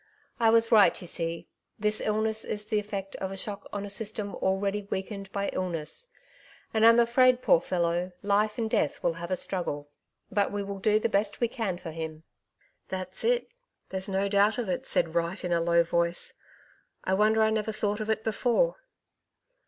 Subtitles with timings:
[0.39, 1.47] I was right, you see;
[1.77, 6.07] this illness is the e£Fect of a shock on a system already weakened by illness;
[6.73, 9.91] and I'm afraid, poor fellow, life and death will have a struggle.
[10.31, 12.23] But we will do the best we can for him."•'
[12.89, 13.51] That's it,
[13.89, 16.33] there's no doubt of it," said Wright in a low voice.
[17.05, 18.77] ''I wonder I never thought of it before."